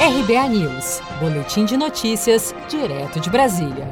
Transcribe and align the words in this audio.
RBA 0.00 0.48
News, 0.50 1.00
Boletim 1.18 1.64
de 1.64 1.76
Notícias, 1.76 2.54
direto 2.68 3.18
de 3.18 3.28
Brasília. 3.28 3.90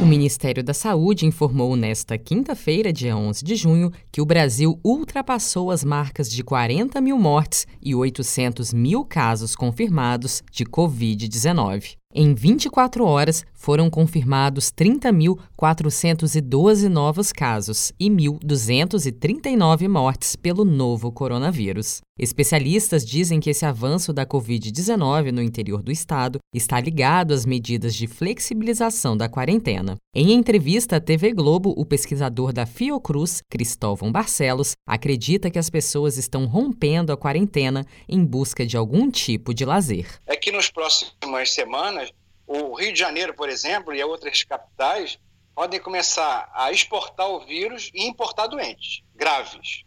O 0.00 0.06
Ministério 0.06 0.64
da 0.64 0.72
Saúde 0.72 1.26
informou 1.26 1.76
nesta 1.76 2.16
quinta-feira, 2.16 2.90
dia 2.90 3.14
11 3.14 3.44
de 3.44 3.54
junho, 3.54 3.92
que 4.10 4.22
o 4.22 4.24
Brasil 4.24 4.80
ultrapassou 4.82 5.70
as 5.70 5.84
marcas 5.84 6.30
de 6.30 6.42
40 6.42 6.98
mil 7.02 7.18
mortes 7.18 7.66
e 7.82 7.94
800 7.94 8.72
mil 8.72 9.04
casos 9.04 9.54
confirmados 9.54 10.42
de 10.50 10.64
Covid-19. 10.64 11.96
Em 12.18 12.32
24 12.32 13.04
horas, 13.04 13.44
foram 13.52 13.90
confirmados 13.90 14.72
30.412 14.72 16.88
novos 16.88 17.30
casos 17.30 17.92
e 18.00 18.08
1.239 18.08 19.86
mortes 19.86 20.34
pelo 20.34 20.64
novo 20.64 21.12
coronavírus. 21.12 22.00
Especialistas 22.18 23.04
dizem 23.04 23.38
que 23.38 23.50
esse 23.50 23.66
avanço 23.66 24.10
da 24.10 24.24
Covid-19 24.24 25.30
no 25.30 25.42
interior 25.42 25.82
do 25.82 25.92
estado 25.92 26.38
está 26.54 26.80
ligado 26.80 27.34
às 27.34 27.44
medidas 27.44 27.94
de 27.94 28.06
flexibilização 28.06 29.14
da 29.14 29.28
quarentena. 29.28 29.96
Em 30.14 30.32
entrevista 30.32 30.96
à 30.96 31.00
TV 31.00 31.34
Globo, 31.34 31.74
o 31.76 31.84
pesquisador 31.84 32.54
da 32.54 32.64
Fiocruz, 32.64 33.42
Cristóvão 33.50 34.10
Barcelos, 34.10 34.72
acredita 34.88 35.50
que 35.50 35.58
as 35.58 35.68
pessoas 35.68 36.16
estão 36.16 36.46
rompendo 36.46 37.12
a 37.12 37.18
quarentena 37.18 37.84
em 38.08 38.24
busca 38.24 38.64
de 38.64 38.78
algum 38.78 39.10
tipo 39.10 39.52
de 39.52 39.66
lazer. 39.66 40.06
É 40.26 40.34
que 40.34 40.50
nos 40.50 40.70
próximas 40.70 41.52
semanas 41.52 42.05
o 42.46 42.74
Rio 42.74 42.92
de 42.92 42.98
Janeiro, 42.98 43.34
por 43.34 43.48
exemplo, 43.48 43.94
e 43.94 44.02
outras 44.02 44.42
capitais 44.44 45.18
podem 45.54 45.80
começar 45.80 46.50
a 46.54 46.70
exportar 46.70 47.28
o 47.28 47.40
vírus 47.40 47.90
e 47.94 48.06
importar 48.06 48.46
doentes 48.46 49.02
graves. 49.14 49.84